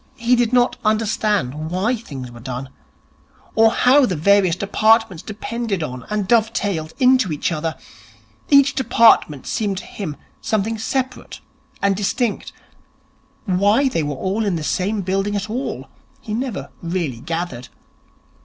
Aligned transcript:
He 0.17 0.35
did 0.35 0.51
not 0.51 0.77
understand 0.83 1.69
why 1.69 1.95
things 1.95 2.31
were 2.31 2.39
done, 2.39 2.69
or 3.53 3.69
how 3.69 4.07
the 4.07 4.15
various 4.15 4.55
departments 4.55 5.21
depended 5.21 5.83
on 5.83 6.07
and 6.09 6.27
dove 6.27 6.51
tailed 6.53 6.95
into 6.97 7.29
one 7.29 7.37
another. 7.51 7.75
Each 8.49 8.73
department 8.73 9.45
seemed 9.45 9.77
to 9.77 9.85
him 9.85 10.15
something 10.41 10.79
separate 10.79 11.39
and 11.83 11.95
distinct. 11.95 12.51
Why 13.45 13.89
they 13.89 14.01
were 14.01 14.15
all 14.15 14.43
in 14.43 14.55
the 14.55 14.63
same 14.63 15.01
building 15.01 15.35
at 15.35 15.51
all 15.51 15.87
he 16.19 16.33
never 16.33 16.71
really 16.81 17.19
gathered. 17.19 17.67